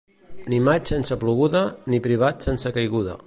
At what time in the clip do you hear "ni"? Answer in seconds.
0.53-0.57, 1.93-2.01